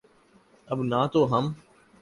[0.67, 1.45] اب نہ تو ہم